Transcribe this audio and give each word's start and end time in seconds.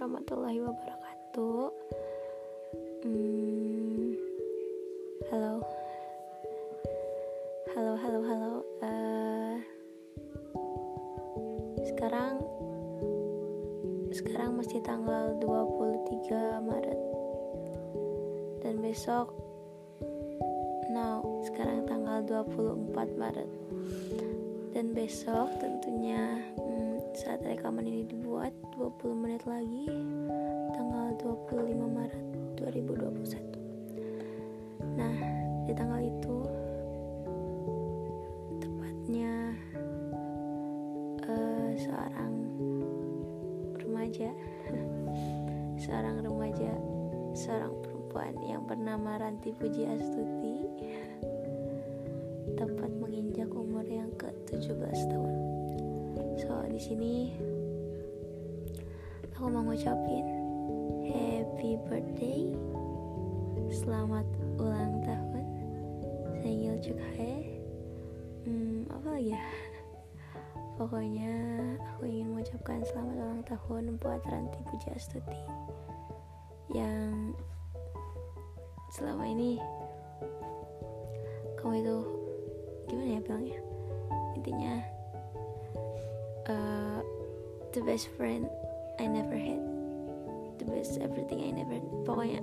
warahmatullahi 0.00 0.64
wabarakatuh. 0.64 1.68
Hmm, 3.04 4.16
halo, 5.28 5.60
halo, 7.76 7.92
halo, 8.00 8.20
halo. 8.24 8.54
Uh, 8.80 9.60
sekarang, 11.84 12.40
sekarang 14.08 14.56
masih 14.56 14.80
tanggal 14.80 15.36
23 15.36 16.64
Maret 16.64 17.00
dan 18.64 18.80
besok, 18.80 19.36
now 20.96 21.20
sekarang 21.44 21.84
tanggal 21.84 22.24
24 22.48 23.20
Maret 23.20 23.50
dan 24.72 24.96
besok 24.96 25.52
tentunya 25.60 26.40
saat 27.10 27.42
rekaman 27.42 27.90
ini 27.90 28.06
dibuat 28.06 28.54
20 28.78 29.18
menit 29.18 29.42
lagi 29.42 29.90
tanggal 30.70 31.10
25 31.18 31.74
Maret 31.74 32.22
2021 32.54 34.94
nah 34.94 35.10
di 35.66 35.74
tanggal 35.74 36.06
itu 36.06 36.38
tepatnya 38.62 39.58
uh, 41.26 41.70
seorang 41.74 42.34
remaja 43.74 44.30
seorang 45.82 46.22
remaja 46.22 46.70
seorang 47.34 47.74
perempuan 47.82 48.38
yang 48.46 48.62
bernama 48.62 49.18
Ranti 49.18 49.50
Puji 49.50 49.82
Astuti 49.82 50.62
tepat 52.58 52.90
menginjak 53.02 53.50
umur 53.50 53.82
yang 53.82 54.14
ke-17 54.14 55.10
tahun 55.10 55.49
so 56.36 56.62
di 56.70 56.78
sini 56.78 57.14
aku 59.34 59.48
mau 59.48 59.64
ngucapin 59.64 60.26
happy 61.10 61.80
birthday. 61.88 62.52
Selamat 63.70 64.26
ulang 64.58 65.00
tahun. 65.02 65.46
Sengil 66.42 66.76
Cukhae 66.82 67.60
hmm, 68.44 68.90
apa 68.92 69.08
lagi 69.16 69.32
ya? 69.34 69.42
Pokoknya 70.78 71.34
aku 71.94 72.08
ingin 72.08 72.32
mengucapkan 72.32 72.84
selamat 72.84 73.16
ulang 73.16 73.42
tahun 73.44 73.84
buat 74.00 74.22
Ranti 74.28 74.60
Pujastuti 74.68 75.42
yang 76.70 77.34
selama 78.94 79.26
ini 79.26 79.58
kamu 81.58 81.82
itu 81.82 81.96
gimana 82.88 83.08
ya 83.18 83.20
bilangnya? 83.20 83.60
Intinya 84.38 84.74
uh, 86.50 86.98
the 87.70 87.82
best 87.86 88.10
friend 88.18 88.50
I 88.98 89.06
never 89.06 89.38
had. 89.38 89.62
The 90.58 90.66
best 90.66 90.98
everything 90.98 91.46
I 91.46 91.54
never 91.54 91.78
had. 91.78 91.86
pokoknya 92.04 92.42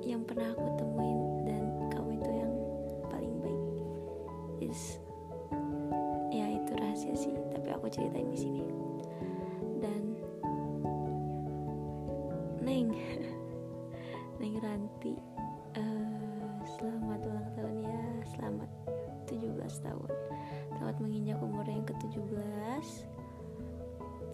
yang 0.00 0.24
pernah 0.24 0.54
aku 0.56 0.66
temuin 0.80 1.18
dan 1.44 1.62
kamu 1.92 2.10
itu 2.16 2.30
yang 2.32 2.52
paling 3.12 3.34
baik. 3.42 3.62
Is 4.70 5.02
ya 6.30 6.46
itu 6.46 6.72
rahasia 6.78 7.14
sih. 7.18 7.34
Tapi 7.50 7.68
aku 7.74 7.90
ceritain 7.92 8.30
di 8.30 8.38
sini 8.38 8.79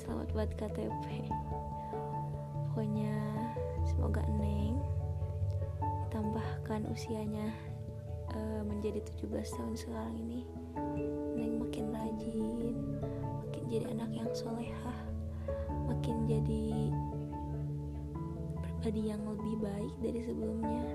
Selamat 0.06 0.30
buat 0.38 0.50
KTP 0.54 1.26
Pokoknya 2.70 3.10
semoga 3.90 4.22
Neng 4.38 4.78
Tambahkan 6.14 6.86
usianya 6.94 7.50
uh, 8.30 8.62
menjadi 8.62 9.02
17 9.02 9.34
tahun 9.34 9.74
sekarang 9.74 10.14
ini. 10.14 10.46
Neng 11.34 11.58
makin 11.58 11.90
rajin 11.90 13.02
Makin 13.42 13.62
jadi 13.66 13.90
anak 13.98 14.14
yang 14.14 14.30
solehah 14.30 15.00
Makin 15.90 16.30
jadi 16.30 16.94
pribadi 18.62 19.10
yang 19.10 19.26
lebih 19.26 19.58
baik 19.58 19.94
dari 19.98 20.22
sebelumnya. 20.22 20.86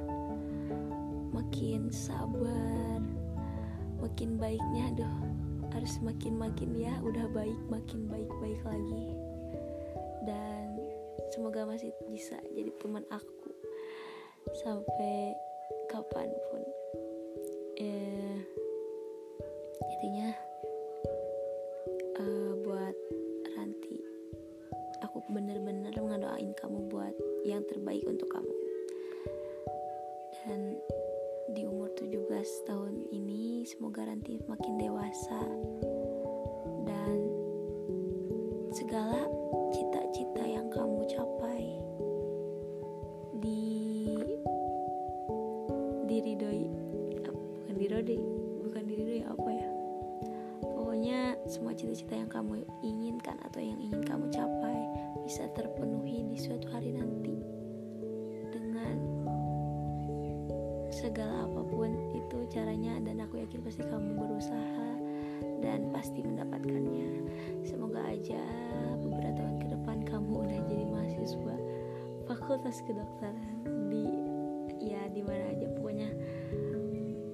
Makin 1.35 1.91
sabar 1.91 3.03
makin 3.99 4.39
baiknya 4.39 4.95
aduh 4.95 5.30
harus 5.71 5.97
makin 6.03 6.35
makin 6.35 6.75
ya 6.75 6.93
udah 7.01 7.25
baik 7.31 7.57
makin 7.71 8.07
baik 8.11 8.29
baik 8.39 8.61
lagi. 8.67 9.15
Dan 10.27 10.77
semoga 11.33 11.65
masih 11.65 11.89
bisa 12.11 12.37
jadi 12.53 12.69
teman 12.77 13.07
aku 13.09 13.49
sampai 14.61 15.33
kapan 15.87 16.29
pun. 16.51 16.63
Eh 17.79 18.39
intinya 19.81 20.29
uh, 22.21 22.53
buat 22.61 22.95
Ranti 23.57 23.97
aku 25.01 25.25
bener-bener 25.33 25.93
ngedoain 25.95 26.53
kamu 26.55 26.87
buat 26.91 27.15
yang 27.47 27.65
terbaik 27.65 28.05
untuk 28.05 28.29
kamu. 28.29 28.55
Dan 30.41 30.77
di 31.51 31.67
umur 31.67 31.91
17 31.99 32.67
tahun 32.67 33.07
ini. 33.11 33.67
Semoga 33.67 34.07
Ranti 34.07 34.39
makin 34.47 34.79
dewasa 34.79 35.39
segala 61.11 61.43
apa 61.43 61.59
pun 61.67 61.91
itu 62.15 62.47
caranya 62.47 62.95
dan 63.03 63.19
aku 63.19 63.43
yakin 63.43 63.59
pasti 63.67 63.83
kamu 63.83 64.15
berusaha 64.15 64.95
dan 65.59 65.91
pasti 65.91 66.23
mendapatkannya. 66.23 67.27
Semoga 67.67 67.99
aja 68.07 68.39
beberapa 68.95 69.35
tahun 69.35 69.55
ke 69.59 69.67
depan 69.75 69.97
kamu 70.07 70.31
udah 70.47 70.59
jadi 70.71 70.85
mahasiswa 70.87 71.55
fakultas 72.31 72.79
kedokteran 72.87 73.43
di 73.91 74.07
ya 74.79 75.03
di 75.11 75.19
mana 75.19 75.51
aja. 75.51 75.67
Pokoknya 75.75 76.15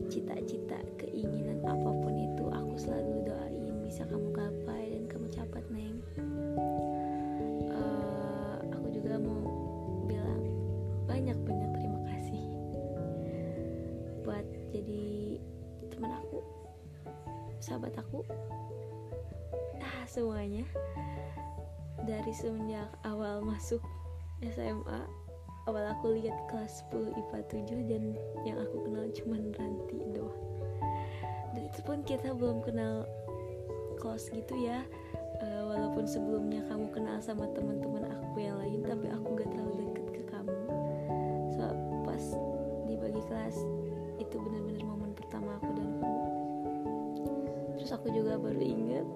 cita-cita 0.09 0.81
keinginan 0.97 1.61
apa 1.61 1.91
pun 2.01 2.17
itu 2.17 2.49
aku 2.49 2.73
selalu 2.81 3.29
doain 3.29 3.77
bisa 3.85 4.09
kamu 4.09 4.33
gapai 4.33 4.89
dan 4.89 5.05
kamu 5.05 5.29
capai 5.29 5.61
neng. 5.69 6.01
Uh, 7.69 8.57
aku 8.73 8.89
juga 8.89 9.21
mau 9.21 9.45
bilang 10.09 10.41
banyak 11.05 11.37
banyak 11.45 11.66
jadi 14.87 15.43
teman 15.91 16.15
aku 16.15 16.39
sahabat 17.59 17.91
aku. 17.99 18.23
Ah 19.83 20.07
semuanya 20.07 20.63
dari 22.07 22.31
semenjak 22.31 22.87
awal 23.03 23.43
masuk 23.43 23.83
SMA 24.39 25.03
awal 25.67 25.83
aku 25.91 26.15
lihat 26.15 26.39
kelas 26.47 26.87
10 26.95 27.19
IPA 27.19 27.39
7 27.67 27.91
dan 27.91 28.03
yang 28.47 28.57
aku 28.63 28.87
kenal 28.87 29.03
cuma 29.11 29.35
Ranti 29.59 29.99
doang. 30.15 30.43
Dan 31.51 31.67
itu 31.67 31.79
pun 31.83 31.99
kita 32.07 32.31
belum 32.31 32.63
kenal 32.63 33.03
close 33.99 34.31
gitu 34.31 34.55
ya. 34.55 34.87
Uh, 35.43 35.67
walaupun 35.67 36.07
sebelumnya 36.07 36.63
kamu 36.71 36.87
kenal 36.95 37.19
sama 37.19 37.43
teman-teman 37.51 38.07
aku 38.07 38.39
yang 38.39 38.55
lain 38.57 38.81
tapi 38.87 39.11
aku 39.11 39.35
gak 39.35 39.51
terlalu 39.51 39.91
deket 39.91 40.07
ke 40.15 40.23
kamu. 40.31 40.55
So 41.51 41.75
pas 42.07 42.23
di 42.87 42.95
bagi 42.95 43.21
kelas 43.27 43.57
terus 47.87 48.03
aku 48.03 48.11
juga 48.11 48.35
baru 48.35 48.59
inget 48.59 49.07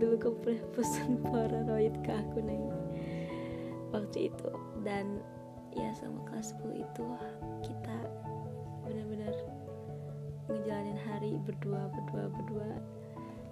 dulu 0.00 0.16
kamu 0.16 0.36
pernah 0.40 0.64
pesan 0.72 1.20
polaroid 1.20 1.92
ke 2.00 2.16
aku 2.16 2.40
nih 2.40 2.64
waktu 3.92 4.32
itu. 4.32 4.48
Dan 4.80 5.20
ya 5.76 5.92
sama 5.92 6.24
kelas 6.24 6.56
10 6.64 6.80
itu 6.80 7.04
kita 7.60 7.96
benar-benar 8.88 9.36
ngejalanin 10.48 10.96
hari 11.04 11.36
berdua 11.44 11.92
berdua 11.92 12.32
berdua. 12.32 12.80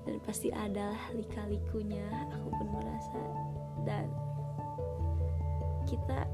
Dan 0.08 0.16
pasti 0.24 0.48
adalah 0.48 0.96
lika-likunya 1.12 2.08
aku 2.32 2.48
pun 2.56 2.68
merasa. 2.72 3.20
Dan 3.84 4.08
kita 5.84 6.24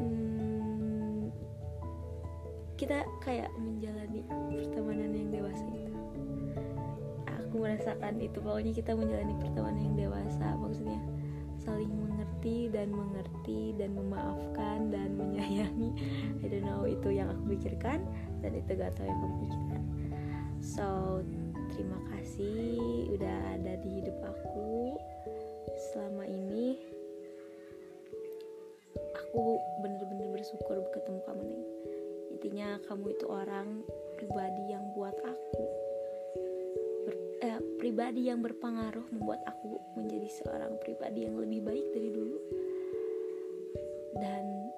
hmm, 0.00 1.28
kita 2.80 3.04
kayak 3.20 3.52
menjalani 3.60 4.24
pertemanan 4.48 5.12
yang 5.12 5.28
dewasa 5.28 5.68
itu 5.76 5.86
aku 7.56 7.64
merasakan 7.64 8.20
itu. 8.20 8.36
Pokoknya 8.44 8.72
kita 8.76 8.92
menjalani 8.92 9.32
pertemanan 9.40 9.80
yang 9.80 9.96
dewasa 9.96 10.46
maksudnya 10.60 11.00
saling 11.56 11.88
mengerti 11.88 12.68
dan 12.68 12.92
mengerti 12.92 13.72
dan 13.80 13.96
memaafkan 13.96 14.92
dan 14.92 15.16
menyayangi. 15.16 15.96
I 16.44 16.46
don't 16.52 16.68
know 16.68 16.84
itu 16.84 17.08
yang 17.16 17.32
aku 17.32 17.56
pikirkan 17.56 18.04
dan 18.44 18.52
itu 18.52 18.76
gak 18.76 18.92
tahu 19.00 19.08
yang 19.08 19.18
kamu 19.24 19.36
pikirkan. 19.48 19.82
So 20.60 20.86
terima 21.72 21.96
kasih 22.12 23.08
udah 23.16 23.56
ada 23.56 23.80
di 23.80 24.04
hidup 24.04 24.20
aku. 24.20 25.00
Selama 25.96 26.28
ini 26.28 26.76
aku 29.16 29.56
bener-bener 29.80 30.28
bersyukur 30.28 30.76
ketemu 30.92 31.24
kamu 31.24 31.42
nih 31.56 31.64
intinya 32.36 32.76
kamu 32.84 33.16
itu 33.16 33.24
orang 33.32 33.80
pribadi 34.20 34.75
yang 34.75 34.75
pribadi 37.96 38.28
yang 38.28 38.44
berpengaruh 38.44 39.08
membuat 39.08 39.40
aku 39.48 39.80
menjadi 39.96 40.28
seorang 40.28 40.76
pribadi 40.84 41.24
yang 41.24 41.40
lebih 41.40 41.64
baik 41.64 41.96
dari 41.96 42.12
dulu. 42.12 42.36
Dan 44.20 44.68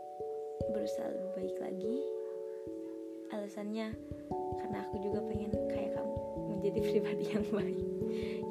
berusaha 0.70 1.10
lebih 1.10 1.30
baik 1.34 1.56
lagi. 1.58 1.98
Alasannya 3.34 3.90
karena 4.62 4.86
aku 4.86 5.02
juga 5.02 5.18
pengen 5.26 5.50
kayak 5.50 5.98
kamu 5.98 6.14
menjadi 6.46 6.78
pribadi 6.94 7.24
yang 7.34 7.46
baik 7.50 7.90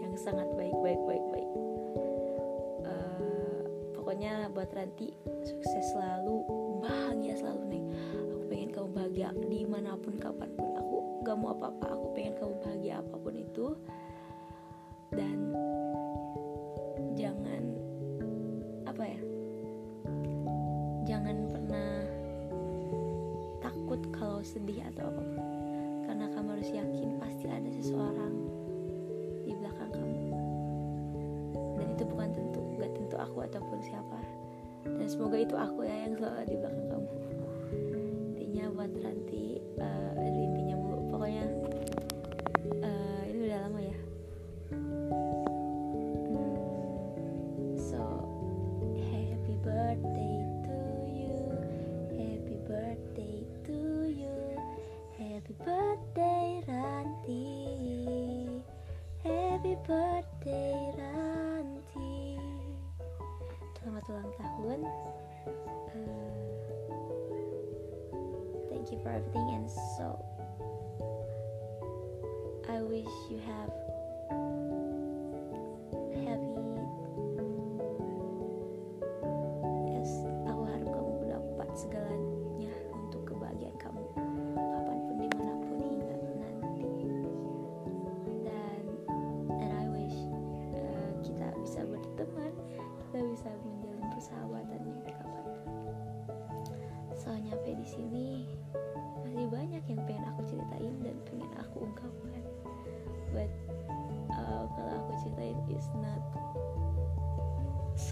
yang 0.04 0.14
sangat 0.20 0.52
baik 0.60 0.76
baik 0.84 1.00
baik 1.08 1.26
baik. 1.32 1.52
Uh, 2.84 3.64
pokoknya 3.96 4.52
buat 4.52 4.68
Ranti 4.76 5.16
sukses 5.48 5.96
selalu 5.96 6.44
bahagia 6.84 7.40
selalu 7.40 7.64
nih 7.72 7.84
aku 8.20 8.44
pengen 8.52 8.70
kamu 8.76 8.90
bahagia 8.92 9.32
di 9.48 9.64
mana 9.64 9.96
pun 9.96 10.20
kapan 10.20 10.52
pun. 10.60 10.76
Aku 10.76 11.24
gak 11.24 11.40
mau 11.40 11.56
apa-apa 11.56 11.96
aku 11.96 12.12
pengen 12.12 12.36
kamu 12.36 12.54
bahagia 12.60 13.00
apa 13.00 13.16
pun 13.16 13.32
itu 13.32 13.72
dan 15.16 15.38
jangan 17.16 17.64
apa 18.88 19.04
ya 19.04 19.22
jangan 21.08 21.38
pernah 21.48 22.04
takut 23.64 24.02
kalau 24.12 24.44
sedih 24.44 24.84
atau 24.92 25.08
apa 25.08 25.24
pun. 25.24 25.46
Karena 26.08 26.26
kamu 26.32 26.48
harus 26.60 26.70
yakin 26.72 27.10
pasti 27.20 27.46
ada 27.48 27.70
seseorang 27.72 28.36
di 29.48 29.56
belakang 29.56 29.92
kamu. 29.96 30.24
Dan 31.80 31.88
itu 31.96 32.04
bukan 32.04 32.30
tentu 32.36 32.60
gak 32.80 32.92
tentu 32.96 33.16
aku 33.16 33.48
ataupun 33.48 33.80
siapa. 33.84 34.20
Dan 34.84 35.08
semoga 35.08 35.40
itu 35.40 35.56
aku 35.56 35.88
ya 35.88 35.96
yang 36.08 36.20
selalu 36.20 36.44
di 36.48 36.56
belakang 36.60 36.88
kamu. 36.92 37.12
Intinya 38.36 38.66
buat 38.76 38.92
Ranti 39.04 39.46
uh, 39.80 40.12
birthday 59.58 60.94
Ranti. 60.94 62.38
Selamat 63.82 64.06
ulang 64.06 64.30
tahun. 64.38 64.80
Uh, 64.86 66.46
Thank 68.70 68.94
you 68.94 69.02
for 69.02 69.10
everything 69.10 69.50
and 69.58 69.66
so 69.98 70.14
I 72.70 72.86
wish 72.86 73.10
you 73.34 73.42
have 73.50 73.74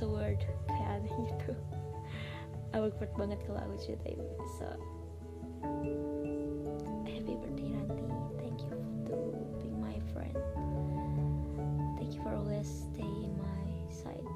sword 0.05 0.37
kayak 0.69 1.01
aneh 1.01 1.09
gitu 1.25 1.57
awkward 2.77 3.09
banget 3.17 3.41
kalau 3.49 3.57
aku 3.65 3.73
ceritain 3.81 4.21
so. 4.61 4.69
Happy 7.09 7.33
birthday 7.39 7.71
Ranti. 7.73 8.05
Thank 8.37 8.61
you 8.67 8.77
to 9.09 9.15
being 9.63 9.79
my 9.81 9.97
friend. 10.13 10.35
Thank 11.97 12.13
you 12.13 12.21
for 12.21 12.35
always 12.35 12.67
stay 12.67 13.07
in 13.07 13.33
my 13.39 13.65
side. 13.89 14.27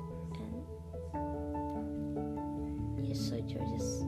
And 1.13 3.05
you're 3.05 3.13
so 3.13 3.37
gorgeous. 3.45 4.07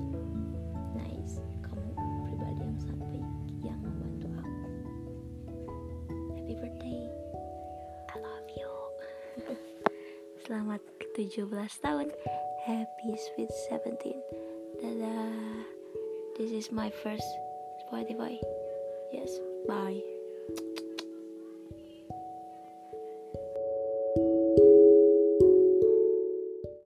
Selamat 10.52 10.84
ke-17 11.16 11.84
tahun 11.84 12.08
Happy 12.64 13.12
sweet 13.18 13.52
17 13.70 14.16
Dadah. 14.80 15.66
This 16.38 16.52
is 16.56 16.72
my 16.72 16.90
first 17.04 17.28
Spotify. 17.84 18.40
Yes, 19.12 19.30
bye 19.68 20.00